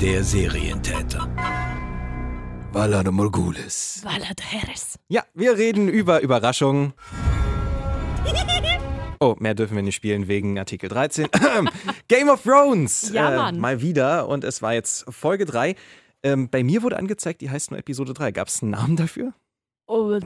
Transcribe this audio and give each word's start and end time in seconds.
Der 0.00 0.22
Serientäter. 0.24 1.28
Valade 2.72 3.10
Morgulis. 3.10 4.00
Valad 4.04 4.40
Harris. 4.52 4.98
Ja, 5.08 5.24
wir 5.34 5.56
reden 5.56 5.88
über 5.88 6.20
Überraschungen. 6.20 6.92
Oh, 9.20 9.34
mehr 9.40 9.56
dürfen 9.56 9.74
wir 9.74 9.82
nicht 9.82 9.96
spielen 9.96 10.28
wegen 10.28 10.60
Artikel 10.60 10.88
13. 10.88 11.26
Game 12.08 12.28
of 12.28 12.40
Thrones. 12.44 13.10
Ja, 13.12 13.32
Äh, 13.32 13.36
Mann. 13.36 13.58
mal 13.58 13.80
wieder 13.82 14.28
und 14.28 14.44
es 14.44 14.62
war 14.62 14.74
jetzt 14.74 15.06
Folge 15.12 15.44
3. 15.44 15.74
Ähm, 16.22 16.48
bei 16.48 16.62
mir 16.62 16.84
wurde 16.84 16.96
angezeigt, 16.96 17.40
die 17.40 17.50
heißt 17.50 17.72
nur 17.72 17.80
Episode 17.80 18.14
3. 18.14 18.30
Gab 18.30 18.46
es 18.46 18.62
einen 18.62 18.70
Namen 18.70 18.94
dafür? 18.94 19.32
Und 19.86 20.24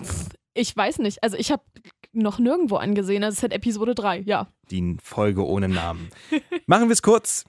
ich 0.53 0.77
weiß 0.77 0.99
nicht. 0.99 1.23
Also 1.23 1.39
ich 1.39 1.51
habe 1.51 1.63
noch 2.13 2.39
nirgendwo 2.39 2.77
angesehen. 2.77 3.25
Also 3.25 3.33
es 3.33 3.39
ist 3.39 3.43
halt 3.45 3.55
Episode 3.55 3.95
3, 3.95 4.19
ja. 4.27 4.49
Die 4.71 4.99
Folge 5.03 5.47
ohne 5.47 5.71
Namen. 5.71 6.11
Machen 6.67 6.89
wir 6.91 6.93
es 6.93 7.01
kurz. 7.01 7.47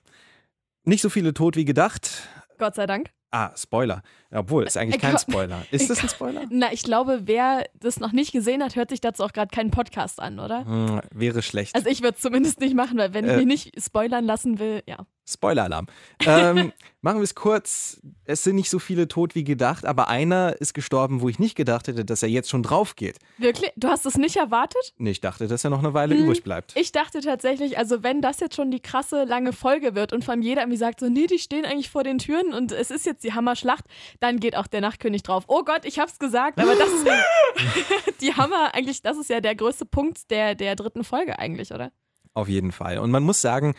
Nicht 0.86 1.02
so 1.02 1.10
viele 1.10 1.34
tot 1.34 1.56
wie 1.56 1.66
gedacht. 1.66 2.28
Gott 2.58 2.76
sei 2.76 2.86
Dank. 2.86 3.10
Ah, 3.32 3.52
Spoiler. 3.58 4.04
Obwohl, 4.32 4.64
ist 4.66 4.78
eigentlich 4.78 4.98
Ich 4.98 5.02
kein 5.02 5.18
Spoiler. 5.18 5.66
Ist 5.72 5.90
das 5.90 6.04
ein 6.04 6.10
Spoiler? 6.10 6.44
Na, 6.52 6.72
ich 6.72 6.84
glaube, 6.84 7.22
wer 7.26 7.66
das 7.80 8.00
noch 8.00 8.12
nicht 8.12 8.32
gesehen 8.32 8.62
hat, 8.62 8.76
hört 8.76 8.90
sich 8.92 9.02
dazu 9.02 9.24
auch 9.24 9.34
gerade 9.34 9.50
keinen 9.54 9.72
Podcast 9.72 10.20
an, 10.20 10.40
oder? 10.40 10.66
Hm, 10.66 11.02
wäre 11.12 11.42
schlecht. 11.42 11.74
Also 11.74 11.90
ich 11.90 12.04
würde 12.04 12.16
es 12.16 12.22
zumindest 12.22 12.60
nicht 12.60 12.76
machen, 12.76 12.98
weil 13.00 13.14
wenn 13.16 13.26
Äh. 13.26 13.32
ich 13.40 13.46
mich 13.46 13.66
nicht 13.66 13.84
spoilern 13.84 14.24
lassen 14.26 14.60
will, 14.60 14.84
ja. 14.86 14.98
Spoiler-Alarm. 15.26 15.88
ähm, 16.26 16.74
machen 17.02 17.18
wir 17.20 17.24
es 17.24 17.34
kurz. 17.36 18.02
Es 18.26 18.44
sind 18.44 18.56
nicht 18.56 18.70
so 18.70 18.80
viele 18.80 19.08
tot 19.08 19.36
wie 19.36 19.44
gedacht, 19.44 19.86
aber 19.86 20.08
einer 20.10 20.56
ist 20.60 20.74
gestorben, 20.74 21.22
wo 21.22 21.30
ich 21.30 21.40
nicht 21.40 21.56
gedacht 21.56 21.88
hätte, 21.88 22.04
dass 22.06 22.24
er 22.24 22.30
jetzt 22.30 22.50
schon 22.50 22.62
drauf 22.64 22.96
geht. 22.96 23.20
Wirklich? 23.38 23.72
Du 23.78 23.88
hast 23.88 24.06
es 24.06 24.18
nicht 24.18 24.36
erwartet? 24.36 24.94
Nee, 24.98 25.12
ich 25.12 25.22
dachte, 25.22 25.48
dass 25.48 25.64
er 25.64 25.70
noch 25.70 25.80
eine 25.80 25.94
Weile 25.94 26.16
Hm, 26.16 26.24
übrig 26.26 26.44
bleibt. 26.44 26.74
Ich 26.78 26.92
dachte 26.92 27.22
tatsächlich, 27.22 27.78
also 27.78 28.04
wenn 28.04 28.22
das 28.22 28.40
jetzt 28.42 28.56
schon 28.56 28.70
die 28.72 28.82
krasse 28.82 29.24
lange 29.24 29.54
Folge 29.54 29.96
wird 29.96 30.12
und 30.14 30.24
von 30.26 30.42
jeder 30.42 30.62
irgendwie 30.62 30.78
sagt 30.78 31.00
so, 31.00 31.08
nee, 31.10 31.28
die 31.28 31.40
stehen 31.40 31.66
eigentlich 31.66 31.90
vor 31.90 32.04
den 32.04 32.18
Türen 32.18 32.54
und 32.54 32.72
es 32.72 32.92
ist 32.92 33.06
jetzt 33.06 33.24
die 33.24 33.34
Hammerschlacht, 33.34 33.86
dann 34.20 34.40
geht 34.40 34.56
auch 34.58 34.68
der 34.68 34.82
Nachtkönig 34.82 35.24
drauf. 35.24 35.46
Oh 35.48 35.64
Gott, 35.64 35.86
ich 35.86 36.00
hab's 36.00 36.20
gesagt, 36.20 36.60
aber 36.60 36.76
das 36.76 36.90
ist 36.90 37.06
die 38.22 38.34
Hammer 38.34 38.74
eigentlich, 38.74 39.02
das 39.02 39.18
ist 39.18 39.30
ja 39.30 39.40
der 39.42 39.56
größte 39.56 39.86
Punkt 39.86 40.32
der, 40.32 40.56
der 40.56 40.76
dritten 40.76 41.04
Folge 41.04 41.40
eigentlich, 41.40 41.72
oder? 41.72 41.92
Auf 42.34 42.50
jeden 42.50 42.72
Fall. 42.72 42.98
Und 42.98 43.12
man 43.12 43.24
muss 43.24 43.42
sagen, 43.42 43.76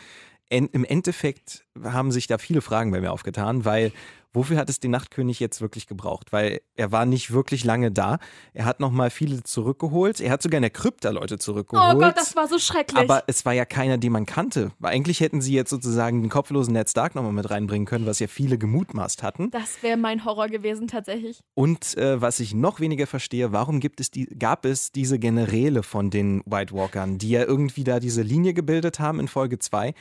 en 0.49 0.67
im 0.67 0.85
Endeffekt 0.85 1.65
haben 1.83 2.11
sich 2.11 2.27
da 2.27 2.37
viele 2.37 2.61
Fragen 2.61 2.91
bei 2.91 3.01
mir 3.01 3.11
aufgetan, 3.11 3.65
weil 3.65 3.91
wofür 4.35 4.57
hat 4.57 4.69
es 4.69 4.79
den 4.79 4.91
Nachtkönig 4.91 5.39
jetzt 5.39 5.61
wirklich 5.61 5.87
gebraucht? 5.87 6.31
Weil 6.31 6.61
er 6.75 6.91
war 6.91 7.05
nicht 7.05 7.31
wirklich 7.31 7.63
lange 7.63 7.91
da. 7.91 8.19
Er 8.53 8.65
hat 8.65 8.79
nochmal 8.79 9.09
viele 9.09 9.41
zurückgeholt. 9.43 10.19
Er 10.19 10.31
hat 10.31 10.41
sogar 10.41 10.57
in 10.57 10.63
der 10.63 10.71
Krypta 10.71 11.09
Leute 11.09 11.39
zurückgeholt. 11.39 11.95
Oh 11.95 11.99
Gott, 11.99 12.17
das 12.17 12.35
war 12.35 12.47
so 12.47 12.59
schrecklich. 12.59 12.97
Aber 12.97 13.23
es 13.27 13.45
war 13.45 13.53
ja 13.53 13.65
keiner, 13.65 13.97
den 13.97 14.11
man 14.11 14.25
kannte. 14.25 14.71
Weil 14.79 14.93
eigentlich 14.93 15.21
hätten 15.21 15.41
sie 15.41 15.53
jetzt 15.53 15.69
sozusagen 15.69 16.21
den 16.21 16.29
kopflosen 16.29 16.73
Ned 16.73 16.89
Stark 16.89 17.15
nochmal 17.15 17.31
mit 17.31 17.49
reinbringen 17.49 17.85
können, 17.85 18.05
was 18.05 18.19
ja 18.19 18.27
viele 18.27 18.57
gemutmaßt 18.57 19.23
hatten. 19.23 19.49
das 19.51 19.81
wäre 19.81 19.97
mein 19.97 20.25
Horror 20.25 20.49
gewesen 20.49 20.87
tatsächlich. 20.87 21.39
Und 21.53 21.97
äh, 21.97 22.21
was 22.21 22.39
ich 22.39 22.53
noch 22.53 22.79
weniger 22.79 23.07
verstehe, 23.07 23.51
warum 23.51 23.79
gibt 23.79 23.99
es 23.99 24.11
die, 24.11 24.25
gab 24.25 24.65
es 24.65 24.91
diese 24.91 25.17
Generäle 25.17 25.81
von 25.81 26.09
den 26.09 26.41
White 26.45 26.73
Walkern, 26.73 27.17
die 27.17 27.29
ja 27.29 27.43
irgendwie 27.43 27.83
da 27.83 27.99
diese 27.99 28.21
Linie 28.21 28.53
gebildet 28.53 28.99
haben 28.99 29.19
in 29.19 29.27
Folge 29.27 29.59
2? 29.59 29.93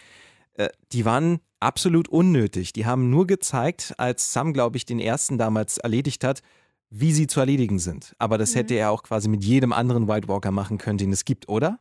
Äh, 0.55 0.69
die 0.93 1.05
waren 1.05 1.41
absolut 1.61 2.09
unnötig. 2.09 2.73
Die 2.73 2.87
haben 2.87 3.11
nur 3.11 3.27
gezeigt, 3.27 3.95
als 3.99 4.33
Sam, 4.33 4.53
glaube 4.53 4.77
ich, 4.77 4.85
den 4.87 5.01
ersten 5.01 5.39
damals 5.39 5.79
erledigt 5.79 6.25
hat, 6.25 6.43
wie 6.91 7.13
sie 7.13 7.27
zu 7.27 7.41
erledigen 7.41 7.79
sind. 7.79 8.15
Aber 8.19 8.39
das 8.39 8.53
Mhm. 8.53 8.59
hätte 8.59 8.75
er 8.75 8.91
auch 8.91 9.03
quasi 9.03 9.29
mit 9.29 9.45
jedem 9.45 9.73
anderen 9.73 10.07
White 10.09 10.29
Walker 10.29 10.51
machen 10.51 10.79
können, 10.79 10.99
den 10.99 11.13
es 11.13 11.25
gibt, 11.25 11.49
oder? 11.49 11.79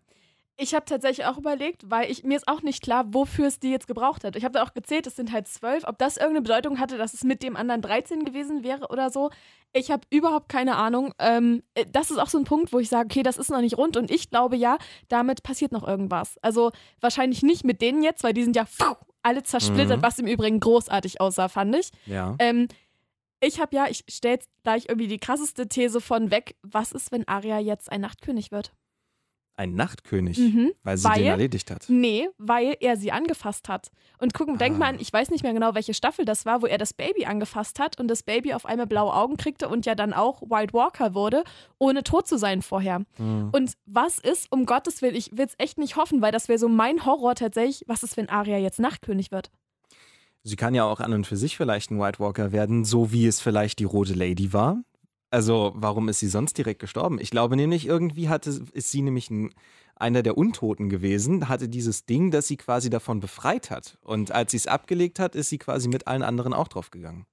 Ich 0.55 0.75
habe 0.75 0.85
tatsächlich 0.85 1.25
auch 1.25 1.37
überlegt, 1.37 1.89
weil 1.89 2.11
ich, 2.11 2.23
mir 2.23 2.37
ist 2.37 2.47
auch 2.47 2.61
nicht 2.61 2.83
klar, 2.83 3.05
wofür 3.07 3.47
es 3.47 3.59
die 3.59 3.71
jetzt 3.71 3.87
gebraucht 3.87 4.23
hat. 4.23 4.35
Ich 4.35 4.43
habe 4.43 4.53
da 4.53 4.63
auch 4.63 4.73
gezählt, 4.73 5.07
es 5.07 5.15
sind 5.15 5.31
halt 5.31 5.47
zwölf. 5.47 5.83
Ob 5.87 5.97
das 5.97 6.17
irgendeine 6.17 6.43
Bedeutung 6.43 6.79
hatte, 6.79 6.97
dass 6.97 7.15
es 7.15 7.23
mit 7.23 7.41
dem 7.41 7.55
anderen 7.55 7.81
13 7.81 8.23
gewesen 8.23 8.63
wäre 8.63 8.87
oder 8.89 9.09
so, 9.09 9.31
ich 9.73 9.89
habe 9.89 10.03
überhaupt 10.11 10.49
keine 10.49 10.75
Ahnung. 10.75 11.11
Ähm, 11.17 11.63
äh, 11.73 11.85
das 11.91 12.11
ist 12.11 12.19
auch 12.19 12.27
so 12.29 12.37
ein 12.37 12.43
Punkt, 12.43 12.71
wo 12.71 12.77
ich 12.77 12.87
sage, 12.89 13.07
okay, 13.07 13.23
das 13.23 13.37
ist 13.37 13.49
noch 13.49 13.61
nicht 13.61 13.77
rund 13.79 13.97
und 13.97 14.11
ich 14.11 14.29
glaube 14.29 14.55
ja, 14.55 14.77
damit 15.07 15.41
passiert 15.41 15.71
noch 15.71 15.87
irgendwas. 15.87 16.37
Also 16.43 16.71
wahrscheinlich 17.01 17.41
nicht 17.41 17.63
mit 17.65 17.81
denen 17.81 18.03
jetzt, 18.03 18.23
weil 18.23 18.33
die 18.33 18.43
sind 18.43 18.55
ja 18.55 18.65
pfuh, 18.65 18.93
alle 19.23 19.41
zersplittert, 19.41 19.97
Mhm. 19.97 20.03
was 20.03 20.19
im 20.19 20.27
Übrigen 20.27 20.59
großartig 20.59 21.19
aussah, 21.19 21.47
fand 21.49 21.75
ich. 21.75 21.89
Ja. 22.05 22.35
Ähm, 22.37 22.67
ich 23.39 23.59
habe 23.59 23.75
ja, 23.75 23.87
ich 23.89 24.03
stelle 24.07 24.35
jetzt 24.35 24.49
gleich 24.63 24.85
irgendwie 24.87 25.07
die 25.07 25.17
krasseste 25.17 25.67
These 25.67 25.99
von 25.99 26.29
weg. 26.29 26.55
Was 26.61 26.91
ist, 26.91 27.11
wenn 27.11 27.27
Arya 27.27 27.57
jetzt 27.59 27.91
ein 27.91 28.01
Nachtkönig 28.01 28.51
wird? 28.51 28.71
Ein 29.55 29.75
Nachtkönig, 29.75 30.39
Mhm. 30.39 30.71
weil 30.81 30.97
sie 30.97 31.03
Weil- 31.07 31.19
den 31.19 31.27
erledigt 31.27 31.69
hat. 31.69 31.85
Nee, 31.87 32.27
weil 32.39 32.75
er 32.79 32.97
sie 32.97 33.11
angefasst 33.11 33.69
hat. 33.69 33.91
Und 34.17 34.33
guck, 34.33 34.57
denk 34.57 34.75
Ah. 34.75 34.79
mal 34.79 34.85
an, 34.87 34.99
ich 34.99 35.13
weiß 35.13 35.29
nicht 35.29 35.43
mehr 35.43 35.53
genau, 35.53 35.75
welche 35.75 35.93
Staffel 35.93 36.25
das 36.25 36.47
war, 36.47 36.63
wo 36.63 36.65
er 36.65 36.79
das 36.79 36.93
Baby 36.93 37.25
angefasst 37.25 37.77
hat 37.79 37.99
und 37.99 38.07
das 38.07 38.23
Baby 38.23 38.53
auf 38.55 38.65
einmal 38.65 38.87
blaue 38.87 39.13
Augen 39.13 39.37
kriegte 39.37 39.69
und 39.69 39.85
ja 39.85 39.93
dann 39.93 40.11
auch 40.11 40.41
White 40.41 40.73
Walker 40.73 41.13
wurde, 41.13 41.43
ohne 41.77 42.03
tot 42.03 42.27
zu 42.27 42.37
sein 42.39 42.63
vorher. 42.63 43.03
Mhm. 43.19 43.49
Und 43.51 43.73
was 43.85 44.17
ist, 44.17 44.51
um 44.51 44.65
Gottes 44.65 45.03
Willen, 45.03 45.15
ich 45.15 45.37
will 45.37 45.45
es 45.45 45.53
echt 45.59 45.77
nicht 45.77 45.97
hoffen, 45.97 46.21
weil 46.23 46.31
das 46.31 46.47
wäre 46.47 46.57
so 46.57 46.67
mein 46.67 47.05
Horror 47.05 47.35
tatsächlich, 47.35 47.83
was 47.87 48.01
ist, 48.01 48.17
wenn 48.17 48.29
Arya 48.29 48.57
jetzt 48.57 48.79
Nachtkönig 48.79 49.29
wird? 49.31 49.51
Sie 50.41 50.55
kann 50.55 50.73
ja 50.73 50.83
auch 50.83 50.99
an 50.99 51.13
und 51.13 51.27
für 51.27 51.37
sich 51.37 51.55
vielleicht 51.57 51.91
ein 51.91 51.99
White 51.99 52.19
Walker 52.19 52.51
werden, 52.51 52.83
so 52.85 53.11
wie 53.11 53.27
es 53.27 53.39
vielleicht 53.39 53.77
die 53.79 53.85
Rote 53.85 54.13
Lady 54.13 54.51
war. 54.51 54.81
Also, 55.33 55.71
warum 55.75 56.09
ist 56.09 56.19
sie 56.19 56.27
sonst 56.27 56.59
direkt 56.59 56.79
gestorben? 56.79 57.17
Ich 57.19 57.31
glaube 57.31 57.55
nämlich, 57.55 57.87
irgendwie 57.87 58.29
hatte, 58.29 58.51
ist 58.71 58.91
sie 58.91 59.01
nämlich 59.01 59.31
ein, 59.31 59.51
einer 59.95 60.21
der 60.21 60.37
Untoten 60.37 60.89
gewesen, 60.89 61.49
hatte 61.49 61.67
dieses 61.67 62.05
Ding, 62.05 62.29
das 62.29 62.47
sie 62.47 62.55
quasi 62.55 62.91
davon 62.91 63.19
befreit 63.19 63.71
hat. 63.71 63.97
Und 64.03 64.31
als 64.31 64.51
sie 64.51 64.57
es 64.57 64.67
abgelegt 64.67 65.17
hat, 65.17 65.33
ist 65.33 65.49
sie 65.49 65.57
quasi 65.57 65.87
mit 65.87 66.05
allen 66.05 66.21
anderen 66.21 66.53
auch 66.53 66.67
draufgegangen. 66.67 67.25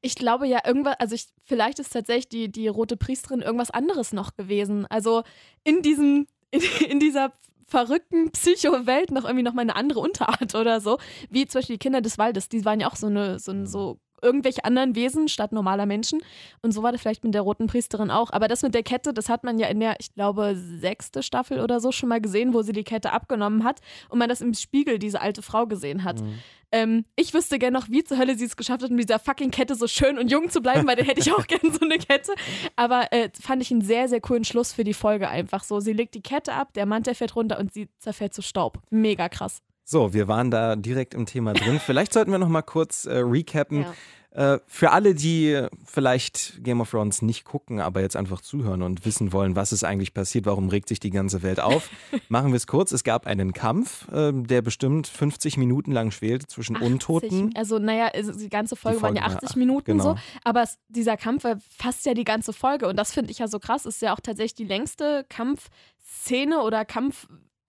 Ich 0.00 0.16
glaube 0.16 0.48
ja 0.48 0.58
irgendwas, 0.66 0.96
also 0.98 1.14
ich, 1.14 1.28
vielleicht 1.44 1.78
ist 1.78 1.92
tatsächlich 1.92 2.28
die, 2.28 2.50
die 2.50 2.66
rote 2.66 2.96
Priesterin 2.96 3.42
irgendwas 3.42 3.70
anderes 3.70 4.12
noch 4.12 4.34
gewesen. 4.34 4.84
Also 4.86 5.22
in 5.62 5.82
diesem, 5.82 6.26
in, 6.50 6.62
in 6.88 6.98
dieser 6.98 7.32
verrückten 7.68 8.32
Psycho-Welt 8.32 9.12
noch 9.12 9.24
irgendwie 9.24 9.44
noch 9.44 9.54
mal 9.54 9.62
eine 9.62 9.76
andere 9.76 10.00
Unterart 10.00 10.56
oder 10.56 10.80
so. 10.80 10.98
Wie 11.30 11.46
zum 11.46 11.60
Beispiel 11.60 11.74
die 11.76 11.78
Kinder 11.80 12.00
des 12.00 12.18
Waldes, 12.18 12.48
die 12.48 12.64
waren 12.64 12.80
ja 12.80 12.88
auch 12.88 12.96
so 12.96 13.06
eine, 13.06 13.38
so, 13.38 13.52
ein- 13.52 13.66
so 13.68 14.00
irgendwelche 14.22 14.64
anderen 14.64 14.94
Wesen 14.94 15.28
statt 15.28 15.52
normaler 15.52 15.86
Menschen. 15.86 16.20
Und 16.62 16.72
so 16.72 16.82
war 16.82 16.92
das 16.92 17.00
vielleicht 17.00 17.24
mit 17.24 17.34
der 17.34 17.42
roten 17.42 17.66
Priesterin 17.66 18.10
auch. 18.10 18.30
Aber 18.30 18.48
das 18.48 18.62
mit 18.62 18.74
der 18.74 18.82
Kette, 18.82 19.12
das 19.12 19.28
hat 19.28 19.44
man 19.44 19.58
ja 19.58 19.68
in 19.68 19.80
der, 19.80 19.96
ich 20.00 20.14
glaube, 20.14 20.54
sechste 20.56 21.22
Staffel 21.22 21.60
oder 21.60 21.80
so 21.80 21.92
schon 21.92 22.08
mal 22.08 22.20
gesehen, 22.20 22.54
wo 22.54 22.62
sie 22.62 22.72
die 22.72 22.84
Kette 22.84 23.12
abgenommen 23.12 23.64
hat 23.64 23.80
und 24.08 24.18
man 24.18 24.28
das 24.28 24.40
im 24.40 24.54
Spiegel 24.54 24.98
diese 24.98 25.20
alte 25.20 25.42
Frau 25.42 25.66
gesehen 25.66 26.04
hat. 26.04 26.22
Ähm, 26.72 27.04
ich 27.14 27.32
wüsste 27.32 27.58
gerne 27.58 27.78
noch, 27.78 27.88
wie 27.90 28.02
zur 28.02 28.18
Hölle 28.18 28.36
sie 28.36 28.44
es 28.44 28.56
geschafft 28.56 28.82
hat, 28.82 28.90
mit 28.90 29.08
dieser 29.08 29.18
fucking 29.18 29.50
Kette 29.50 29.74
so 29.74 29.86
schön 29.86 30.18
und 30.18 30.30
jung 30.30 30.50
zu 30.50 30.60
bleiben, 30.60 30.86
weil 30.86 30.96
dann 30.96 31.06
hätte 31.06 31.20
ich 31.20 31.32
auch 31.32 31.46
gerne 31.46 31.72
so 31.72 31.80
eine 31.80 31.98
Kette. 31.98 32.32
Aber 32.74 33.12
äh, 33.12 33.30
fand 33.40 33.62
ich 33.62 33.70
einen 33.70 33.82
sehr, 33.82 34.08
sehr 34.08 34.20
coolen 34.20 34.44
Schluss 34.44 34.72
für 34.72 34.84
die 34.84 34.94
Folge 34.94 35.28
einfach 35.28 35.64
so. 35.64 35.80
Sie 35.80 35.92
legt 35.92 36.14
die 36.14 36.22
Kette 36.22 36.52
ab, 36.52 36.72
der 36.74 36.86
Mantel 36.86 37.14
fällt 37.14 37.36
runter 37.36 37.58
und 37.58 37.72
sie 37.72 37.88
zerfällt 37.98 38.34
zu 38.34 38.42
Staub. 38.42 38.80
Mega 38.90 39.28
krass. 39.28 39.62
So, 39.88 40.12
wir 40.12 40.26
waren 40.26 40.50
da 40.50 40.74
direkt 40.74 41.14
im 41.14 41.26
Thema 41.26 41.52
drin. 41.52 41.78
Vielleicht 41.78 42.12
sollten 42.12 42.32
wir 42.32 42.38
noch 42.38 42.48
mal 42.48 42.62
kurz 42.62 43.06
äh, 43.06 43.18
recappen. 43.18 43.82
Ja. 43.82 44.54
Äh, 44.54 44.58
für 44.66 44.90
alle, 44.90 45.14
die 45.14 45.64
vielleicht 45.84 46.62
Game 46.64 46.80
of 46.80 46.90
Thrones 46.90 47.22
nicht 47.22 47.44
gucken, 47.44 47.80
aber 47.80 48.00
jetzt 48.00 48.16
einfach 48.16 48.40
zuhören 48.40 48.82
und 48.82 49.06
wissen 49.06 49.32
wollen, 49.32 49.54
was 49.54 49.72
ist 49.72 49.84
eigentlich 49.84 50.12
passiert, 50.12 50.44
warum 50.44 50.68
regt 50.70 50.88
sich 50.88 50.98
die 50.98 51.10
ganze 51.10 51.42
Welt 51.42 51.60
auf, 51.60 51.88
machen 52.28 52.50
wir 52.50 52.56
es 52.56 52.66
kurz. 52.66 52.90
Es 52.90 53.04
gab 53.04 53.28
einen 53.28 53.52
Kampf, 53.52 54.08
äh, 54.12 54.32
der 54.32 54.60
bestimmt 54.60 55.06
50 55.06 55.56
Minuten 55.56 55.92
lang 55.92 56.10
schwelte 56.10 56.48
zwischen 56.48 56.74
80. 56.74 56.90
Untoten. 56.90 57.52
Also, 57.56 57.78
naja, 57.78 58.10
die 58.12 58.48
ganze 58.48 58.74
Folge, 58.74 59.00
waren 59.02 59.14
ja 59.14 59.22
Folge 59.22 59.34
war 59.34 59.38
80 59.38 59.50
acht, 59.50 59.56
Minuten 59.56 59.92
genau. 59.92 60.02
so. 60.02 60.16
Aber 60.42 60.64
es, 60.64 60.78
dieser 60.88 61.16
Kampf 61.16 61.44
war 61.44 61.58
fast 61.70 62.04
ja 62.06 62.12
die 62.12 62.24
ganze 62.24 62.52
Folge. 62.52 62.88
Und 62.88 62.96
das 62.96 63.12
finde 63.12 63.30
ich 63.30 63.38
ja 63.38 63.46
so 63.46 63.60
krass. 63.60 63.86
Ist 63.86 64.02
ja 64.02 64.12
auch 64.12 64.20
tatsächlich 64.20 64.56
die 64.56 64.64
längste 64.64 65.24
Kampfszene 65.28 66.60
oder 66.62 66.84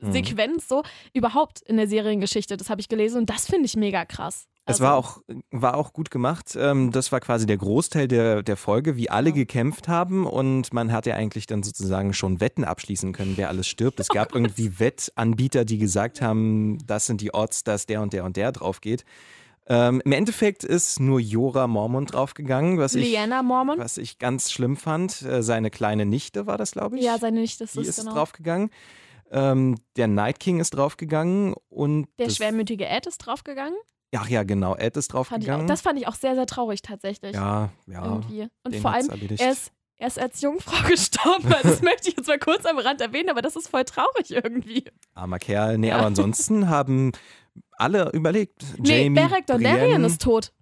Kampfsequenz 0.01 0.67
so 0.67 0.83
überhaupt 1.13 1.61
in 1.61 1.77
der 1.77 1.87
Seriengeschichte. 1.87 2.57
Das 2.57 2.69
habe 2.69 2.81
ich 2.81 2.89
gelesen 2.89 3.19
und 3.19 3.29
das 3.29 3.45
finde 3.47 3.65
ich 3.65 3.75
mega 3.75 4.05
krass. 4.05 4.47
Es 4.69 4.81
Also- 4.81 4.83
war 4.83 4.95
auch, 4.97 5.21
war 5.51 5.75
auch 5.77 5.93
gut 5.93 6.11
gemacht. 6.11 6.57
Ähm, 6.59 6.91
das 6.91 7.11
war 7.13 7.21
quasi 7.21 7.45
der 7.45 7.55
Großteil 7.57 8.07
der, 8.09 8.43
der 8.43 8.57
Folge, 8.57 8.97
wie 8.97 9.09
alle 9.09 9.29
Ja. 9.29 9.35
gekämpft 9.35 9.87
haben. 9.87 10.25
Und 10.27 10.73
man 10.73 10.91
hat 10.91 11.05
ja 11.05 11.15
eigentlich 11.15 11.45
dann 11.47 11.63
sozusagen 11.63 12.13
schon 12.13 12.41
Wetten 12.41 12.65
abschließen 12.65 13.13
können, 13.13 13.37
wer 13.37 13.47
alles 13.49 13.67
stirbt. 13.67 13.97
Oh 13.99 14.01
Es 14.01 14.09
gab 14.09 14.35
irgendwie 14.35 14.77
Wettanbieter, 14.79 15.63
die 15.63 15.77
gesagt 15.77 16.21
haben, 16.21 16.79
das 16.85 17.05
sind 17.05 17.21
die 17.21 17.33
Odds, 17.33 17.63
dass 17.63 17.85
der 17.85 18.01
und 18.01 18.11
der 18.13 18.25
und 18.25 18.35
der 18.35 18.51
drauf 18.51 18.81
geht. 18.81 19.05
Ähm, 19.69 20.01
Im 20.05 20.11
Endeffekt 20.13 20.63
ist 20.63 20.99
nur 20.99 21.19
Jora 21.19 21.67
Mormont 21.67 22.13
draufgegangen, 22.13 22.77
was 22.77 22.95
ich, 22.95 23.17
Mormont. 23.43 23.79
was 23.79 23.97
ich 23.97 24.17
ganz 24.17 24.49
schlimm 24.51 24.77
fand. 24.77 25.21
Äh, 25.23 25.43
seine 25.43 25.69
kleine 25.69 26.05
Nichte 26.05 26.45
war 26.47 26.57
das, 26.57 26.71
glaube 26.71 26.97
ich. 26.97 27.03
Ja, 27.03 27.17
seine 27.17 27.41
Nichte 27.41 27.65
ist 27.65 27.75
die 27.75 27.81
es 27.81 27.89
ist 27.89 27.99
genau. 27.99 28.13
draufgegangen. 28.13 28.69
Ähm, 29.31 29.77
der 29.97 30.07
Night 30.07 30.39
King 30.39 30.59
ist 30.59 30.71
draufgegangen 30.71 31.53
und 31.69 32.07
Der 32.19 32.29
schwermütige 32.29 32.85
Ed 32.87 33.05
ist 33.07 33.17
draufgegangen. 33.19 33.77
Ach 34.15 34.29
ja, 34.29 34.43
genau, 34.43 34.75
Ed 34.75 34.95
ist 34.97 35.11
Fand 35.11 35.25
ich 35.25 35.27
auch, 35.27 35.27
draufgegangen. 35.29 35.67
das 35.67 35.81
fand 35.81 35.99
ich 35.99 36.07
auch 36.07 36.15
sehr, 36.15 36.35
sehr 36.35 36.45
traurig 36.45 36.81
tatsächlich. 36.81 37.33
ja, 37.35 37.69
ja. 37.87 38.05
Irgendwie. 38.05 38.47
Und 38.63 38.75
vor 38.77 38.91
allem, 38.91 39.09
er 39.37 39.51
ist, 39.51 39.71
er 39.97 40.07
ist 40.07 40.17
als 40.17 40.41
Jungfrau 40.41 40.87
gestorben. 40.87 41.53
Also 41.53 41.69
das 41.69 41.81
möchte 41.81 42.09
ich 42.09 42.15
jetzt 42.17 42.27
mal 42.27 42.39
kurz 42.39 42.65
am 42.65 42.77
Rand 42.79 43.01
erwähnen, 43.01 43.29
aber 43.29 43.41
das 43.41 43.55
ist 43.57 43.67
voll 43.67 43.83
traurig 43.83 44.31
irgendwie. 44.31 44.85
Armer 45.13 45.39
Kerl. 45.39 45.77
Nee, 45.77 45.89
Ja. 45.89 45.97
aber 45.97 46.05
ansonsten 46.07 46.69
haben 46.69 47.11
alle 47.71 48.11
überlegt. 48.13 48.63
Nee, 48.79 49.03
Jamie, 49.03 49.19
Beric 49.19 49.45
Dondarrion 49.47 50.03
ist 50.05 50.21
tot. 50.21 50.53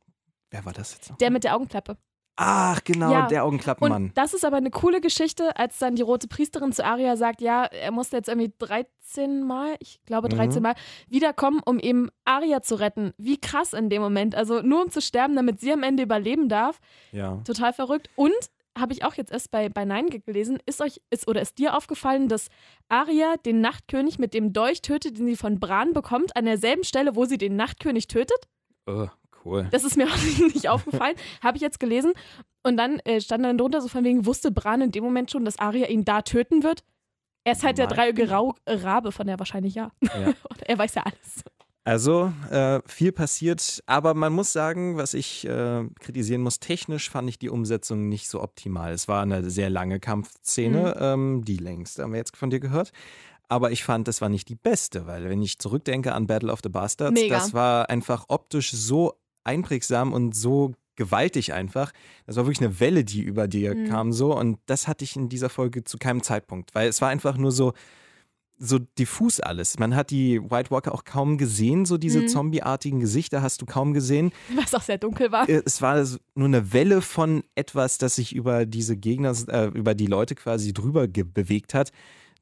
Wer 0.50 0.66
war 0.66 0.74
das 0.74 0.94
jetzt 0.94 1.10
noch? 1.12 1.18
Der 1.18 1.30
mit 1.30 1.44
der 1.44 1.56
Augenklappe. 1.56 1.98
Ach, 2.38 2.84
genau, 2.84 3.12
Ja. 3.12 3.28
der 3.28 3.46
Augenklappenmann. 3.46 4.04
Und 4.06 4.18
das 4.18 4.34
ist 4.34 4.44
aber 4.44 4.58
eine 4.58 4.70
coole 4.72 5.00
Geschichte, 5.00 5.56
als 5.58 5.80
dann 5.80 5.96
die 5.96 6.02
rote 6.02 6.28
Priesterin 6.28 6.74
zu 6.74 6.84
Aria 6.84 7.16
sagt, 7.16 7.40
ja, 7.42 7.64
er 7.66 7.92
musste 7.92 8.18
jetzt 8.18 8.28
irgendwie 8.28 8.52
13 8.60 9.44
Mal, 9.44 9.76
ich 9.80 10.02
glaube 10.06 10.28
13 10.28 10.58
Mhm. 10.58 10.64
Mal, 10.64 10.76
wiederkommen, 11.08 11.62
um 11.66 11.80
eben 11.80 12.10
Aria 12.26 12.62
zu 12.62 12.76
retten. 12.76 13.14
Wie 13.18 13.40
krass 13.40 13.74
in 13.74 13.90
dem 13.90 14.02
Moment. 14.02 14.36
Also 14.36 14.62
nur 14.62 14.84
um 14.84 14.92
zu 14.92 15.02
sterben, 15.02 15.36
damit 15.36 15.62
sie 15.62 15.72
am 15.72 15.84
Ende 15.84 16.04
überleben 16.04 16.50
darf. 16.50 16.80
ja. 17.12 17.38
Total 17.46 17.72
verrückt. 17.72 18.10
Und 18.16 18.34
habe 18.78 18.92
ich 18.92 19.06
auch 19.06 19.14
jetzt 19.14 19.32
erst 19.32 19.52
bei, 19.52 19.70
bei 19.70 19.86
Gag 19.86 20.26
gelesen, 20.26 20.60
ist 20.66 20.82
euch, 20.82 21.00
ist 21.10 21.30
oder 21.30 21.42
ist 21.42 21.58
dir 21.60 21.78
aufgefallen, 21.78 22.28
dass 22.28 22.50
Aria 22.90 23.36
den 23.38 23.62
Nachtkönig 23.62 24.20
mit 24.20 24.34
dem 24.34 24.52
Dolch 24.52 24.82
tötet, 24.82 25.18
den 25.18 25.26
sie 25.28 25.38
von 25.38 25.62
Bran 25.62 25.94
bekommt, 25.94 26.36
an 26.36 26.44
derselben 26.44 26.84
Stelle, 26.84 27.16
wo 27.16 27.24
sie 27.24 27.38
den 27.38 27.56
Nachtkönig 27.56 28.08
tötet? 28.10 28.50
Oh, 28.86 29.08
cool. 29.46 29.68
Das 29.72 29.84
ist 29.84 29.98
mir 29.98 30.08
auch 30.12 30.18
nicht 30.54 30.68
aufgefallen. 30.68 31.16
Habe 31.42 31.58
ich 31.58 31.62
jetzt 31.62 31.80
gelesen. 31.80 32.14
Und 32.64 32.78
dann 32.78 33.00
äh, 33.00 33.22
stand 33.22 33.46
dann 33.46 33.58
drunter 33.58 33.82
so 33.82 33.88
von 33.88 34.04
wegen, 34.04 34.26
wusste 34.26 34.52
Bran 34.52 34.82
in 34.82 34.92
dem 34.92 35.04
Moment 35.04 35.32
schon, 35.32 35.46
dass 35.46 35.60
Arya 35.60 35.88
ihn 35.88 36.04
da 36.04 36.22
töten 36.22 36.64
wird? 36.64 36.84
Er 37.46 37.54
ist 37.54 37.64
halt 37.64 37.78
der 37.78 37.88
Nein. 37.88 37.96
dreieugige 37.96 38.32
Rau 38.32 38.56
Rabe, 38.66 39.12
von 39.12 39.28
der 39.28 39.38
wahrscheinlich 39.38 39.76
ja. 39.76 39.92
Ja. 40.02 40.34
Er 40.68 40.78
weiß 40.80 40.96
ja 40.96 41.04
alles. 41.04 41.44
Also, 41.88 42.34
äh, 42.50 42.82
viel 42.88 43.12
passiert, 43.12 43.84
aber 43.86 44.16
man 44.16 44.34
muss 44.34 44.52
sagen, 44.52 44.98
was 44.98 45.14
ich 45.14 45.46
äh, 45.46 45.84
kritisieren 46.00 46.42
muss, 46.42 46.60
technisch 46.60 47.12
fand 47.12 47.30
ich 47.30 47.38
die 47.38 47.50
Umsetzung 47.50 48.10
nicht 48.10 48.28
so 48.28 48.42
optimal. 48.42 48.92
Es 48.92 49.08
war 49.08 49.22
eine 49.22 49.48
sehr 49.52 49.70
lange 49.70 50.00
Kampfszene, 50.00 50.98
ähm, 51.00 51.46
die 51.46 51.58
längste, 51.58 52.02
haben 52.02 52.14
wir 52.14 52.18
jetzt 52.18 52.36
von 52.36 52.50
dir 52.50 52.60
gehört. 52.60 52.92
Aber 53.48 53.70
ich 53.70 53.84
fand, 53.84 54.08
das 54.08 54.22
war 54.22 54.30
nicht 54.30 54.50
die 54.50 54.56
beste, 54.56 55.06
weil 55.06 55.30
wenn 55.30 55.44
ich 55.44 55.60
zurückdenke 55.60 56.14
an 56.14 56.26
Battle 56.26 56.52
of 56.52 56.62
the 56.64 56.70
Bastards, 56.70 57.22
Mega. 57.22 57.36
das 57.36 57.54
war 57.54 57.88
einfach 57.92 58.26
optisch 58.30 58.72
so 58.72 59.14
einprägsam 59.46 60.14
und 60.14 60.36
so 60.36 60.74
gewaltig 60.98 61.54
einfach. 61.54 61.92
Das 62.26 62.36
war 62.38 62.46
wirklich 62.46 62.66
eine 62.66 62.80
Welle, 62.80 63.04
die 63.04 63.22
über 63.22 63.48
dir 63.48 63.76
Mhm. 63.76 63.88
kam 63.88 64.12
so 64.14 64.38
und 64.38 64.60
das 64.66 64.88
hatte 64.88 65.04
ich 65.04 65.16
in 65.16 65.28
dieser 65.30 65.50
Folge 65.50 65.84
zu 65.84 65.98
keinem 65.98 66.24
Zeitpunkt, 66.24 66.74
weil 66.74 66.88
es 66.88 67.02
war 67.02 67.10
einfach 67.10 67.38
nur 67.38 67.52
so 67.52 67.74
so 68.58 68.80
diffus 68.80 69.42
alles. 69.42 69.80
Man 69.80 69.98
hat 69.98 70.12
die 70.12 70.40
White 70.42 70.72
Walker 70.72 70.94
auch 70.94 71.04
kaum 71.04 71.38
gesehen, 71.38 71.84
so 71.84 71.98
diese 71.98 72.22
Mhm. 72.22 72.28
zombieartigen 72.30 73.02
Gesichter 73.02 73.42
hast 73.42 73.62
du 73.62 73.66
kaum 73.66 73.94
gesehen. 73.94 74.32
Was 74.56 74.74
auch 74.74 74.82
sehr 74.82 74.98
dunkel 74.98 75.30
war. 75.34 75.50
Äh, 75.50 75.62
Es 75.66 75.82
war 75.82 76.02
nur 76.36 76.48
eine 76.48 76.72
Welle 76.72 77.02
von 77.02 77.44
etwas, 77.56 77.98
das 77.98 78.16
sich 78.16 78.34
über 78.34 78.66
diese 78.66 78.96
Gegner, 78.96 79.34
äh, 79.50 79.66
über 79.68 79.94
die 79.94 80.06
Leute 80.08 80.36
quasi 80.36 80.72
drüber 80.72 81.06
bewegt 81.06 81.74
hat. 81.74 81.92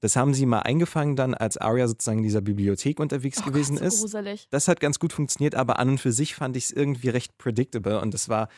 Das 0.04 0.18
haben 0.18 0.34
sie 0.34 0.46
mal 0.46 0.60
eingefangen 0.60 1.16
dann, 1.16 1.34
als 1.34 1.56
Arya 1.56 1.88
sozusagen 1.88 2.18
in 2.18 2.24
dieser 2.26 2.42
Bibliothek 2.42 3.00
unterwegs 3.00 3.38
Oh 3.42 3.46
gewesen 3.46 3.78
Gott, 3.78 3.84
so 3.84 3.88
ist. 3.88 4.02
gruselig. 4.02 4.48
Das 4.50 4.68
hat 4.68 4.82
ganz 4.82 5.00
gut 5.00 5.14
funktioniert, 5.14 5.56
aber 5.56 5.80
an 5.80 5.92
und 5.92 5.98
für 5.98 6.12
sich 6.12 6.36
fand 6.36 6.58
ich 6.58 6.66
es 6.66 6.72
irgendwie 6.72 7.08
recht 7.08 7.38
predictable 7.38 8.02
und 8.02 8.14
es 8.14 8.28
war 8.28 8.50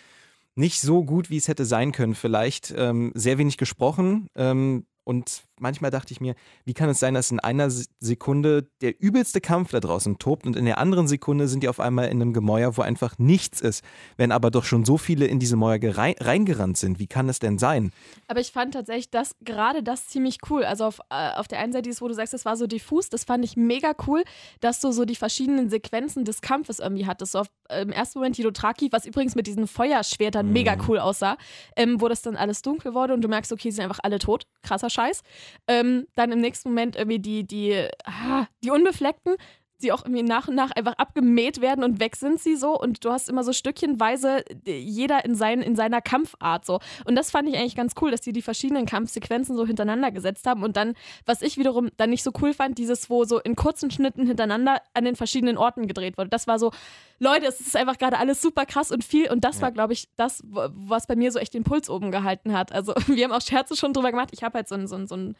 nicht 0.55 0.81
so 0.81 1.03
gut, 1.03 1.29
wie 1.29 1.37
es 1.37 1.47
hätte 1.47 1.63
sein 1.65 1.91
können. 1.91 2.15
Vielleicht 2.15 2.73
ähm, 2.75 3.11
sehr 3.13 3.37
wenig 3.37 3.57
gesprochen 3.57 4.27
ähm, 4.35 4.87
und 5.03 5.43
manchmal 5.59 5.91
dachte 5.91 6.11
ich 6.13 6.21
mir, 6.21 6.35
wie 6.65 6.73
kann 6.73 6.89
es 6.89 6.99
sein, 6.99 7.13
dass 7.13 7.31
in 7.31 7.39
einer 7.39 7.69
Se- 7.69 7.85
Sekunde 7.99 8.69
der 8.81 8.99
übelste 9.01 9.41
Kampf 9.41 9.71
da 9.71 9.79
draußen 9.79 10.17
tobt 10.17 10.45
und 10.45 10.55
in 10.55 10.65
der 10.65 10.77
anderen 10.77 11.07
Sekunde 11.07 11.47
sind 11.47 11.63
die 11.63 11.69
auf 11.69 11.79
einmal 11.79 12.05
in 12.05 12.21
einem 12.21 12.33
Gemäuer, 12.33 12.77
wo 12.77 12.81
einfach 12.81 13.17
nichts 13.17 13.61
ist, 13.61 13.83
wenn 14.17 14.31
aber 14.31 14.51
doch 14.51 14.63
schon 14.65 14.85
so 14.85 14.97
viele 14.97 15.25
in 15.27 15.39
diese 15.39 15.55
Mäuer 15.55 15.79
reingerannt 15.97 16.77
sind. 16.77 16.99
Wie 16.99 17.07
kann 17.07 17.27
das 17.27 17.39
denn 17.39 17.57
sein? 17.57 17.91
Aber 18.27 18.39
ich 18.39 18.51
fand 18.51 18.73
tatsächlich 18.73 19.09
das, 19.09 19.35
gerade 19.41 19.83
das 19.83 20.07
ziemlich 20.07 20.37
cool. 20.49 20.63
Also 20.65 20.85
auf, 20.85 20.99
äh, 21.09 21.31
auf 21.35 21.47
der 21.47 21.59
einen 21.59 21.73
Seite 21.73 21.89
ist, 21.89 22.01
wo 22.01 22.07
du 22.07 22.13
sagst, 22.13 22.33
es 22.33 22.45
war 22.45 22.57
so 22.57 22.67
diffus, 22.67 23.09
das 23.09 23.23
fand 23.23 23.43
ich 23.45 23.55
mega 23.57 23.93
cool, 24.07 24.23
dass 24.59 24.79
du 24.81 24.91
so 24.91 25.05
die 25.05 25.15
verschiedenen 25.15 25.69
Sequenzen 25.69 26.25
des 26.25 26.41
Kampfes 26.41 26.79
irgendwie 26.79 27.05
hattest. 27.05 27.33
So 27.33 27.39
auf, 27.39 27.47
äh, 27.69 27.81
Im 27.81 27.91
ersten 27.91 28.19
Moment 28.19 28.37
die 28.37 28.43
Dothraki, 28.43 28.89
was 28.91 29.05
übrigens 29.05 29.35
mit 29.35 29.47
diesen 29.47 29.67
Feuerschwertern 29.67 30.47
Mhm. 30.47 30.53
mega 30.53 30.77
cool 30.87 30.99
aussah, 30.99 31.37
ähm, 31.75 32.01
wo 32.01 32.07
das 32.07 32.21
dann 32.21 32.35
alles 32.35 32.61
dunkel 32.61 32.93
wurde 32.93 33.13
und 33.13 33.21
du 33.21 33.27
merkst, 33.27 33.51
okay, 33.51 33.69
sie 33.69 33.75
sind 33.77 33.83
einfach 33.85 33.99
alle 34.03 34.19
tot. 34.19 34.45
Krasser 34.63 34.89
Scheiß. 34.89 35.21
Ähm, 35.67 36.07
dann 36.15 36.31
im 36.31 36.41
nächsten 36.41 36.69
Moment 36.69 36.95
irgendwie 36.95 37.19
die, 37.19 37.45
die, 37.45 37.87
ah, 38.05 38.47
die 38.63 38.71
Unbefleckten, 38.71 39.35
die 39.81 39.91
auch 39.91 40.03
irgendwie 40.05 40.23
nach 40.23 40.47
und 40.47 40.55
nach 40.55 40.71
einfach 40.71 40.93
abgemäht 40.93 41.61
werden 41.61 41.83
und 41.83 41.99
weg 41.99 42.15
sind 42.15 42.39
sie 42.39 42.55
so 42.55 42.79
und 42.79 43.03
du 43.03 43.11
hast 43.11 43.29
immer 43.29 43.43
so 43.43 43.53
stückchenweise 43.53 44.43
äh, 44.65 44.77
jeder 44.79 45.25
in, 45.25 45.35
sein, 45.35 45.61
in 45.61 45.75
seiner 45.75 46.01
Kampfart 46.01 46.65
so. 46.65 46.79
Und 47.05 47.15
das 47.15 47.31
fand 47.31 47.49
ich 47.49 47.55
eigentlich 47.57 47.75
ganz 47.75 47.93
cool, 48.01 48.11
dass 48.11 48.21
die 48.21 48.31
die 48.33 48.41
verschiedenen 48.41 48.85
Kampfsequenzen 48.85 49.55
so 49.55 49.65
hintereinander 49.67 50.11
gesetzt 50.11 50.47
haben 50.47 50.63
und 50.63 50.77
dann, 50.77 50.93
was 51.25 51.41
ich 51.41 51.57
wiederum 51.57 51.89
dann 51.97 52.09
nicht 52.09 52.23
so 52.23 52.31
cool 52.41 52.53
fand, 52.53 52.77
dieses, 52.77 53.09
wo 53.09 53.25
so 53.25 53.39
in 53.39 53.55
kurzen 53.55 53.91
Schnitten 53.91 54.25
hintereinander 54.25 54.81
an 54.93 55.05
den 55.05 55.15
verschiedenen 55.15 55.57
Orten 55.57 55.87
gedreht 55.87 56.17
wurde. 56.17 56.29
Das 56.29 56.47
war 56.47 56.57
so, 56.59 56.71
Leute, 57.19 57.45
es 57.45 57.59
ist 57.59 57.75
einfach 57.75 57.97
gerade 57.97 58.17
alles 58.17 58.41
super 58.41 58.65
krass 58.65 58.91
und 58.91 59.03
viel 59.03 59.29
und 59.31 59.43
das 59.43 59.57
Ja. 59.57 59.63
war, 59.63 59.71
glaube 59.71 59.93
ich, 59.93 60.07
das, 60.15 60.41
was 60.45 61.07
bei 61.07 61.15
mir 61.15 61.31
so 61.31 61.39
echt 61.39 61.53
den 61.53 61.63
Puls 61.63 61.89
oben 61.89 62.11
gehalten 62.11 62.53
hat. 62.53 62.71
Also 62.71 62.93
wir 63.07 63.23
haben 63.25 63.31
auch 63.31 63.41
Scherze 63.41 63.75
schon 63.75 63.93
drüber 63.93 64.11
gemacht. 64.11 64.29
Ich 64.31 64.43
habe 64.43 64.57
halt 64.57 64.67
so 64.67 64.75
ein, 64.75 64.87
so 64.87 64.95
ein, 64.95 65.07
so 65.07 65.15
ein 65.15 65.35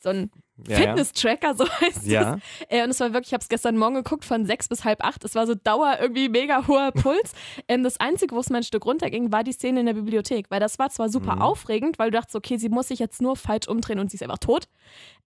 so 0.00 0.10
ein 0.10 0.30
Ja. 0.66 0.76
Fitness-Tracker, 0.76 1.54
so 1.56 1.68
heißt 1.68 2.06
Ja. 2.06 2.34
es. 2.60 2.66
Äh, 2.68 2.84
und 2.84 2.90
es 2.90 3.00
war 3.00 3.12
wirklich, 3.12 3.28
ich 3.28 3.32
habe 3.34 3.42
es 3.42 3.48
gestern 3.48 3.76
Morgen 3.76 3.94
geguckt, 3.96 4.24
von 4.24 4.44
sechs 4.46 4.68
bis 4.68 4.84
halb 4.84 5.04
acht. 5.04 5.24
Es 5.24 5.34
war 5.34 5.46
so 5.46 5.54
Dauer 5.54 5.98
irgendwie 6.00 6.28
mega 6.28 6.66
hoher 6.66 6.90
Puls. 6.92 7.32
ähm, 7.68 7.82
das 7.84 7.98
Einzige, 8.00 8.34
wo 8.34 8.40
es 8.40 8.50
mal 8.50 8.58
ein 8.58 8.62
Stück 8.64 8.84
runterging, 8.86 9.30
war 9.32 9.44
die 9.44 9.52
Szene 9.52 9.80
in 9.80 9.86
der 9.86 9.94
Bibliothek. 9.94 10.46
Weil 10.50 10.60
das 10.60 10.78
war 10.78 10.90
zwar 10.90 11.08
super 11.08 11.36
Mhm. 11.36 11.42
aufregend, 11.42 11.98
weil 11.98 12.10
du 12.10 12.16
dachtest, 12.18 12.36
okay, 12.36 12.56
sie 12.58 12.68
muss 12.68 12.88
sich 12.88 12.98
jetzt 12.98 13.20
nur 13.22 13.36
falsch 13.36 13.68
umdrehen 13.68 13.98
und 13.98 14.10
sie 14.10 14.16
ist 14.16 14.22
einfach 14.22 14.38
tot. 14.38 14.68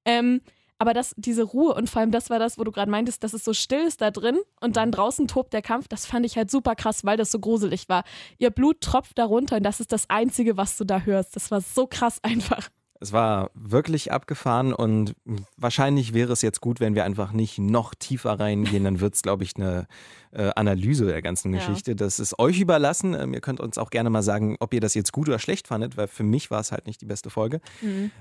Ähm, 0.04 0.40
aber 0.78 0.94
das, 0.94 1.14
diese 1.16 1.44
Ruhe 1.44 1.74
und 1.74 1.88
vor 1.88 2.00
allem 2.00 2.10
das 2.10 2.28
war 2.28 2.40
das, 2.40 2.58
wo 2.58 2.64
du 2.64 2.72
gerade 2.72 2.90
meintest, 2.90 3.22
dass 3.22 3.34
es 3.34 3.44
so 3.44 3.52
still 3.52 3.82
ist 3.86 4.00
da 4.00 4.10
drin 4.10 4.38
und 4.60 4.76
dann 4.76 4.90
draußen 4.90 5.28
tobt 5.28 5.52
der 5.52 5.62
Kampf, 5.62 5.86
das 5.86 6.06
fand 6.06 6.26
ich 6.26 6.36
halt 6.36 6.50
super 6.50 6.74
krass, 6.74 7.04
weil 7.04 7.16
das 7.16 7.30
so 7.30 7.38
gruselig 7.38 7.88
war. 7.88 8.02
Ihr 8.38 8.50
Blut 8.50 8.80
tropft 8.80 9.16
da 9.16 9.24
runter 9.26 9.56
und 9.58 9.62
das 9.62 9.78
ist 9.78 9.92
das 9.92 10.10
Einzige, 10.10 10.56
was 10.56 10.76
du 10.76 10.84
da 10.84 11.02
hörst. 11.02 11.36
Das 11.36 11.52
war 11.52 11.60
so 11.60 11.86
krass 11.86 12.18
einfach. 12.24 12.68
Es 13.02 13.12
war 13.12 13.50
wirklich 13.54 14.12
abgefahren 14.12 14.72
und 14.72 15.14
wahrscheinlich 15.56 16.14
wäre 16.14 16.32
es 16.32 16.40
jetzt 16.40 16.60
gut, 16.60 16.78
wenn 16.78 16.94
wir 16.94 17.04
einfach 17.04 17.32
nicht 17.32 17.58
noch 17.58 17.94
tiefer 17.96 18.38
reingehen. 18.38 18.84
Dann 18.84 19.00
wird 19.00 19.14
es, 19.14 19.22
glaube 19.22 19.42
ich, 19.42 19.56
eine 19.56 19.88
äh, 20.30 20.50
Analyse 20.54 21.06
der 21.06 21.20
ganzen 21.20 21.52
Ja. 21.52 21.58
Geschichte. 21.58 21.96
Das 21.96 22.20
ist 22.20 22.38
euch 22.38 22.60
überlassen. 22.60 23.14
Ähm, 23.14 23.34
ihr 23.34 23.40
könnt 23.40 23.58
uns 23.58 23.76
auch 23.76 23.90
gerne 23.90 24.08
mal 24.08 24.22
sagen, 24.22 24.56
ob 24.60 24.72
ihr 24.72 24.80
das 24.80 24.94
jetzt 24.94 25.12
gut 25.12 25.28
oder 25.28 25.40
schlecht 25.40 25.66
fandet, 25.66 25.96
weil 25.96 26.06
für 26.06 26.22
mich 26.22 26.50
war 26.52 26.60
es 26.60 26.70
halt 26.70 26.86
nicht 26.86 27.00
die 27.00 27.06
beste 27.06 27.28
Folge. 27.28 27.60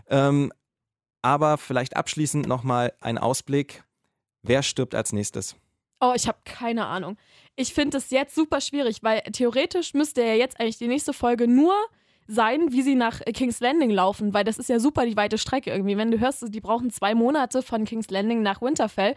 Ähm, 0.10 0.52
aber 1.22 1.60
vielleicht 1.60 1.96
abschließend 1.96 2.48
nochmal 2.48 2.94
ein 3.02 3.20
Ausblick. 3.20 3.84
Wer 4.42 4.64
stirbt 4.64 4.96
als 4.96 5.14
nächstes? 5.14 5.56
Oh, 6.00 6.14
ich 6.16 6.28
habe 6.28 6.40
keine 6.44 6.88
Ahnung. 6.88 7.18
Ich 7.56 7.76
finde 7.76 7.98
es 8.00 8.10
jetzt 8.10 8.34
super 8.34 8.60
schwierig, 8.60 9.04
weil 9.04 9.22
theoretisch 9.32 9.94
müsste 9.94 10.24
ja 10.24 10.34
jetzt 10.34 10.60
eigentlich 10.60 10.80
die 10.80 10.88
nächste 10.88 11.14
Folge 11.14 11.48
nur 11.48 11.76
sein, 12.32 12.72
wie 12.72 12.82
sie 12.82 12.96
nach 12.96 13.22
äh, 13.26 13.32
King's 13.32 13.60
Landing 13.60 13.92
laufen, 13.92 14.34
weil 14.34 14.44
das 14.44 14.58
ist 14.58 14.70
ja 14.70 14.80
super 14.80 15.06
die 15.06 15.18
weite 15.18 15.38
Strecke 15.38 15.72
irgendwie. 15.72 15.98
Wenn 15.98 16.12
du 16.12 16.20
hörst, 16.20 16.44
die 16.48 16.62
brauchen 16.62 16.90
zwei 16.90 17.14
Monate 17.14 17.62
von 17.62 17.86
King's 17.86 18.10
Landing 18.10 18.42
nach 18.42 18.62
Winterfell. 18.62 19.16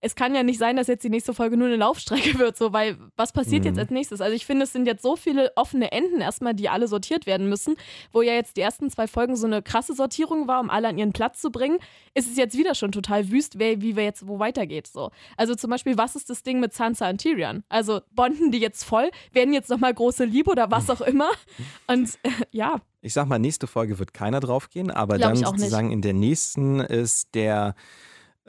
Es 0.00 0.14
kann 0.14 0.34
ja 0.34 0.42
nicht 0.42 0.58
sein, 0.58 0.76
dass 0.76 0.86
jetzt 0.86 1.04
die 1.04 1.10
nächste 1.10 1.34
Folge 1.34 1.56
nur 1.56 1.66
eine 1.68 1.76
Laufstrecke 1.76 2.38
wird, 2.38 2.56
so, 2.56 2.72
weil 2.72 2.96
was 3.16 3.32
passiert 3.32 3.62
Mhm. 3.62 3.68
jetzt 3.68 3.78
als 3.78 3.90
nächstes? 3.90 4.20
Also 4.20 4.34
ich 4.34 4.46
finde, 4.46 4.64
es 4.64 4.72
sind 4.72 4.86
jetzt 4.86 5.02
so 5.02 5.16
viele 5.16 5.52
offene 5.56 5.92
Enden 5.92 6.20
erstmal, 6.20 6.54
die 6.54 6.68
alle 6.68 6.88
sortiert 6.88 7.26
werden 7.26 7.48
müssen, 7.48 7.76
wo 8.12 8.22
ja 8.22 8.32
jetzt 8.32 8.56
die 8.56 8.62
ersten 8.62 8.90
zwei 8.90 9.06
Folgen 9.06 9.36
so 9.36 9.46
eine 9.46 9.62
krasse 9.62 9.94
Sortierung 9.94 10.48
war, 10.48 10.60
um 10.60 10.70
alle 10.70 10.88
an 10.88 10.98
ihren 10.98 11.12
Platz 11.12 11.40
zu 11.40 11.50
bringen, 11.50 11.78
ist 12.14 12.30
es 12.30 12.36
jetzt 12.36 12.56
wieder 12.56 12.74
schon 12.74 12.92
total 12.92 13.30
wüst, 13.30 13.58
wer, 13.58 13.80
wie 13.82 13.94
wir 13.96 14.04
jetzt 14.04 14.26
wo 14.26 14.38
weitergeht. 14.38 14.86
So. 14.86 15.10
Also 15.36 15.54
zum 15.54 15.70
Beispiel, 15.70 15.98
was 15.98 16.16
ist 16.16 16.30
das 16.30 16.42
Ding 16.42 16.60
mit 16.60 16.72
Sansa 16.72 17.08
und 17.10 17.18
Tyrion? 17.20 17.62
Also 17.68 18.00
bonden 18.12 18.50
die 18.50 18.58
jetzt 18.58 18.84
voll, 18.84 19.10
werden 19.32 19.52
jetzt 19.52 19.68
nochmal 19.70 19.92
große 19.92 20.24
Liebe 20.24 20.50
oder 20.50 20.70
was 20.70 20.88
auch 20.90 21.00
immer? 21.02 21.28
Und 21.86 22.18
äh, 22.22 22.30
ja, 22.50 22.80
Ich 23.02 23.12
sag 23.12 23.26
mal, 23.28 23.38
nächste 23.38 23.66
Folge 23.66 23.98
wird 23.98 24.14
keiner 24.14 24.40
draufgehen, 24.40 24.90
aber 24.90 25.16
Glaub 25.18 25.34
dann 25.34 25.44
sozusagen 25.44 25.90
in 25.90 26.02
der 26.02 26.12
nächsten 26.14 26.80
ist 26.80 27.34
der 27.34 27.74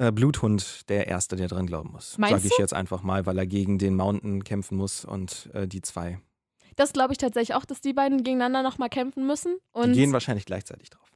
äh, 0.01 0.11
Bluthund 0.11 0.89
der 0.89 1.07
Erste, 1.07 1.35
der 1.35 1.47
dran 1.47 1.67
glauben 1.67 1.91
muss. 1.91 2.17
Meinst 2.17 2.43
Sag 2.43 2.51
ich 2.51 2.57
jetzt 2.57 2.73
einfach 2.73 3.03
mal, 3.03 3.25
weil 3.27 3.37
er 3.37 3.45
gegen 3.45 3.77
den 3.77 3.95
Mountain 3.95 4.43
kämpfen 4.43 4.75
muss 4.75 5.05
und 5.05 5.49
äh, 5.53 5.67
die 5.67 5.81
zwei. 5.81 6.19
das 6.75 6.93
glaube 6.93 7.13
ich 7.13 7.19
tatsächlich 7.19 7.55
auch, 7.55 7.65
dass 7.65 7.81
die 7.81 7.93
beiden 7.93 8.23
gegeneinander 8.23 8.63
nochmal 8.63 8.89
kämpfen 8.89 9.27
müssen. 9.27 9.57
Die 9.75 9.91
gehen 9.91 10.11
wahrscheinlich 10.11 10.45
gleichzeitig 10.45 10.89
drauf. 10.89 11.10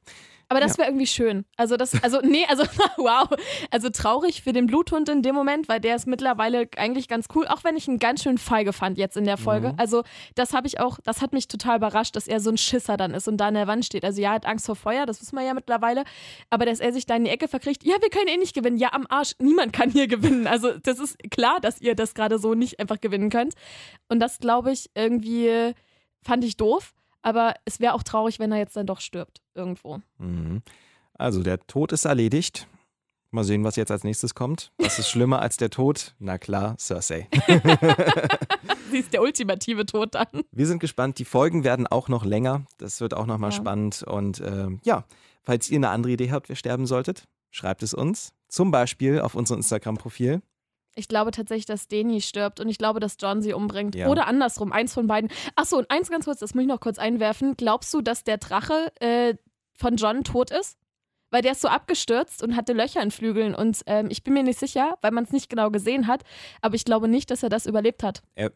Aber 0.48 0.60
das 0.60 0.72
Ja. 0.72 0.78
wäre 0.78 0.88
irgendwie 0.90 1.06
schön. 1.08 1.44
Also 1.56 1.76
das, 1.76 2.00
also 2.04 2.20
nee, 2.22 2.44
also 2.48 2.62
wow. 2.98 3.28
Also 3.70 3.90
traurig 3.90 4.42
für 4.42 4.52
den 4.52 4.66
Bluthund 4.66 5.08
in 5.08 5.22
dem 5.22 5.34
Moment, 5.34 5.68
weil 5.68 5.80
der 5.80 5.96
ist 5.96 6.06
mittlerweile 6.06 6.68
eigentlich 6.76 7.08
ganz 7.08 7.26
cool, 7.34 7.48
auch 7.48 7.64
wenn 7.64 7.76
ich 7.76 7.88
ihn 7.88 7.98
ganz 7.98 8.22
schön 8.22 8.38
feige 8.38 8.72
fand 8.72 8.96
jetzt 8.96 9.16
in 9.16 9.24
der 9.24 9.38
Folge. 9.38 9.68
Mhm. 9.70 9.74
Also 9.78 10.04
das 10.36 10.52
habe 10.52 10.66
ich 10.68 10.78
auch, 10.78 10.98
das 11.02 11.20
hat 11.20 11.32
mich 11.32 11.48
total 11.48 11.78
überrascht, 11.78 12.14
dass 12.14 12.28
er 12.28 12.38
so 12.40 12.50
ein 12.50 12.58
Schisser 12.58 12.96
dann 12.96 13.12
ist 13.12 13.26
und 13.26 13.38
da 13.38 13.48
an 13.48 13.54
der 13.54 13.66
Wand 13.66 13.84
steht. 13.84 14.04
Also 14.04 14.20
ja, 14.22 14.30
er 14.30 14.34
hat 14.36 14.46
Angst 14.46 14.66
vor 14.66 14.76
Feuer, 14.76 15.04
das 15.04 15.20
wissen 15.20 15.34
wir 15.36 15.44
ja 15.44 15.52
mittlerweile. 15.54 16.04
Aber 16.50 16.64
dass 16.64 16.78
er 16.78 16.92
sich 16.92 17.06
da 17.06 17.16
in 17.16 17.24
die 17.24 17.30
Ecke 17.30 17.48
verkriegt, 17.48 17.84
ja, 17.84 17.96
wir 18.00 18.10
können 18.10 18.28
eh 18.28 18.36
nicht 18.36 18.54
gewinnen. 18.54 18.76
Ja, 18.76 18.92
am 18.92 19.06
Arsch, 19.08 19.32
niemand 19.40 19.72
kann 19.72 19.90
hier 19.90 20.06
gewinnen. 20.06 20.46
Also 20.46 20.72
das 20.78 21.00
ist 21.00 21.16
klar, 21.30 21.58
dass 21.60 21.80
ihr 21.80 21.94
das 21.96 22.14
gerade 22.14 22.38
so 22.38 22.54
nicht 22.54 22.78
einfach 22.78 23.00
gewinnen 23.00 23.30
könnt. 23.30 23.54
Und 24.08 24.20
das, 24.20 24.38
glaube 24.38 24.70
ich, 24.70 24.90
irgendwie 24.94 25.74
fand 26.22 26.44
ich 26.44 26.56
doof. 26.56 26.92
Aber 27.26 27.54
es 27.64 27.80
wäre 27.80 27.94
auch 27.94 28.04
traurig, 28.04 28.38
wenn 28.38 28.52
er 28.52 28.58
jetzt 28.58 28.76
dann 28.76 28.86
doch 28.86 29.00
stirbt 29.00 29.42
irgendwo. 29.56 30.00
Mhm. 30.18 30.62
Also 31.14 31.42
der 31.42 31.58
Tod 31.66 31.90
ist 31.90 32.04
erledigt. 32.04 32.68
Mal 33.32 33.42
sehen, 33.42 33.64
was 33.64 33.74
jetzt 33.74 33.90
als 33.90 34.04
nächstes 34.04 34.36
kommt. 34.36 34.70
Was 34.78 35.00
ist 35.00 35.08
schlimmer 35.08 35.40
als 35.42 35.56
der 35.56 35.70
Tod? 35.70 36.14
Na 36.20 36.38
klar, 36.38 36.76
Cersei. 36.78 37.26
Sie 38.92 38.98
ist 38.98 39.12
der 39.12 39.22
ultimative 39.22 39.86
Tod 39.86 40.14
dann. 40.14 40.26
Wir 40.52 40.66
sind 40.68 40.78
gespannt. 40.78 41.18
Die 41.18 41.24
Folgen 41.24 41.64
werden 41.64 41.88
auch 41.88 42.08
noch 42.08 42.24
länger. 42.24 42.64
Das 42.78 43.00
wird 43.00 43.12
auch 43.12 43.26
nochmal 43.26 43.50
Ja. 43.50 43.56
spannend. 43.56 44.04
Und 44.04 44.38
äh, 44.38 44.68
ja, 44.84 45.04
falls 45.42 45.68
ihr 45.68 45.78
eine 45.78 45.88
andere 45.88 46.12
Idee 46.12 46.30
habt, 46.30 46.48
wer 46.48 46.54
sterben 46.54 46.86
solltet, 46.86 47.24
schreibt 47.50 47.82
es 47.82 47.92
uns. 47.92 48.32
Zum 48.46 48.70
Beispiel 48.70 49.20
auf 49.20 49.34
unserem 49.34 49.58
Instagram-Profil. 49.58 50.42
Ich 50.98 51.08
glaube 51.08 51.30
tatsächlich, 51.30 51.66
dass 51.66 51.88
Deni 51.88 52.22
stirbt 52.22 52.58
und 52.58 52.68
ich 52.68 52.78
glaube, 52.78 53.00
dass 53.00 53.16
John 53.20 53.42
sie 53.42 53.52
umbringt. 53.52 53.94
Ja. 53.94 54.08
Oder 54.08 54.26
andersrum, 54.26 54.72
eins 54.72 54.94
von 54.94 55.06
beiden. 55.06 55.30
Achso, 55.54 55.76
und 55.76 55.90
eins 55.90 56.10
ganz 56.10 56.24
kurz, 56.24 56.40
das 56.40 56.54
muss 56.54 56.62
ich 56.62 56.68
noch 56.68 56.80
kurz 56.80 56.98
einwerfen. 56.98 57.54
Glaubst 57.56 57.92
du, 57.92 58.00
dass 58.00 58.24
der 58.24 58.38
Drache 58.38 58.92
äh, 59.00 59.34
von 59.74 59.96
John 59.96 60.24
tot 60.24 60.50
ist? 60.50 60.78
Weil 61.30 61.42
der 61.42 61.52
ist 61.52 61.60
so 61.60 61.68
abgestürzt 61.68 62.42
und 62.42 62.54
hatte 62.54 62.72
Löcher 62.72 63.02
in 63.02 63.10
Flügeln. 63.10 63.54
Und 63.54 63.80
ähm, 63.86 64.08
ich 64.10 64.22
bin 64.22 64.32
mir 64.34 64.44
nicht 64.44 64.58
sicher, 64.60 64.96
weil 65.00 65.10
man 65.10 65.24
es 65.24 65.32
nicht 65.32 65.50
genau 65.50 65.70
gesehen 65.70 66.06
hat. 66.06 66.22
Aber 66.60 66.76
ich 66.76 66.84
glaube 66.84 67.08
nicht, 67.08 67.30
dass 67.32 67.42
er 67.42 67.48
das 67.48 67.66
überlebt 67.66 68.02
hat. 68.04 68.22
Er, 68.36 68.52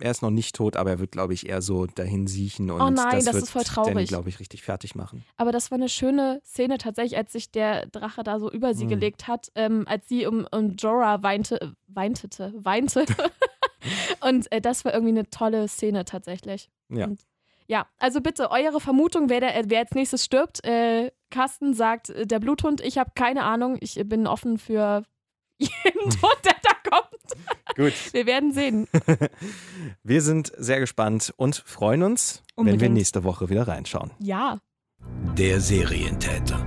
er 0.00 0.10
ist 0.10 0.22
noch 0.22 0.30
nicht 0.30 0.54
tot, 0.54 0.76
aber 0.76 0.90
er 0.90 0.98
wird, 1.00 1.10
glaube 1.12 1.34
ich, 1.34 1.48
eher 1.48 1.60
so 1.62 1.86
dahin 1.86 2.28
siechen. 2.28 2.70
Und 2.70 2.80
Oh 2.80 2.90
nein, 2.90 3.16
das, 3.16 3.24
das 3.24 3.34
wird 3.34 3.44
ist 3.44 3.50
voll 3.50 3.64
traurig. 3.64 4.08
glaube 4.08 4.28
ich, 4.28 4.38
richtig 4.38 4.62
fertig 4.62 4.94
machen. 4.94 5.24
Aber 5.36 5.50
das 5.50 5.70
war 5.72 5.78
eine 5.78 5.88
schöne 5.88 6.40
Szene 6.44 6.78
tatsächlich, 6.78 7.16
als 7.16 7.32
sich 7.32 7.50
der 7.50 7.86
Drache 7.86 8.22
da 8.22 8.38
so 8.38 8.50
über 8.50 8.72
sie 8.74 8.84
Mhm. 8.84 8.88
gelegt 8.90 9.26
hat, 9.26 9.48
ähm, 9.56 9.84
als 9.88 10.08
sie 10.08 10.26
um, 10.26 10.46
um 10.52 10.76
Jorah 10.76 11.22
weinte, 11.24 11.60
äh, 11.60 11.68
weintete, 11.88 12.52
weinte. 12.56 13.04
und 14.20 14.50
äh, 14.52 14.60
das 14.60 14.84
war 14.84 14.92
irgendwie 14.94 15.12
eine 15.18 15.28
tolle 15.28 15.66
Szene 15.68 16.04
tatsächlich. 16.04 16.70
Ja. 16.88 17.06
Und 17.06 17.20
ja, 17.66 17.86
also 17.98 18.20
bitte, 18.20 18.50
eure 18.50 18.80
Vermutung, 18.80 19.28
wer, 19.28 19.40
der, 19.40 19.54
wer 19.66 19.80
als 19.80 19.92
nächstes 19.92 20.24
stirbt. 20.24 20.64
Äh, 20.64 21.10
Carsten 21.32 21.74
sagt, 21.74 22.10
äh, 22.10 22.26
der 22.26 22.38
Bluthund, 22.38 22.80
ich 22.80 22.98
habe 22.98 23.10
keine 23.16 23.42
Ahnung. 23.42 23.76
Ich 23.80 24.00
bin 24.06 24.28
offen 24.28 24.58
für 24.58 25.02
jeden 25.58 26.10
Tod, 26.10 26.38
der 26.44 26.54
da 26.62 26.90
kommt. 26.90 27.76
Gut. 27.76 27.92
Wir 28.12 28.26
werden 28.26 28.52
sehen. 28.52 28.86
Wir 30.04 30.20
sind 30.22 30.52
sehr 30.56 30.78
gespannt 30.78 31.32
und 31.36 31.56
freuen 31.66 32.02
uns, 32.04 32.42
wenn 32.56 32.66
wir 32.66 32.72
Unbedingt. 32.74 32.94
nächste 32.94 33.24
Woche 33.24 33.48
wieder 33.50 33.66
reinschauen. 33.66 34.10
Ja. 34.18 34.58
Der 35.36 35.60
Serientäter. 35.60 36.64